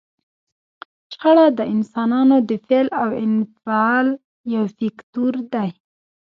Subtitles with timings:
[1.11, 4.07] شخړه د انسانانو د فعل او انفعال
[4.53, 5.69] یو فکتور دی.